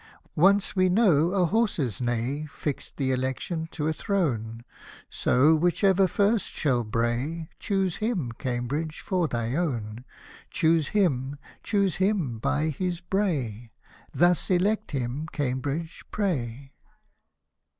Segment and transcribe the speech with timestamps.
[0.35, 4.63] Once, we know, a horse's neigh Fixed th^ election to a throne,
[5.11, 10.03] So, which ever first shall bray^ Choose him, Cambridge, for thy own.
[10.49, 13.69] Choose him, choose him by his bray,
[14.11, 16.73] Thus elect him, Cambridge, pray.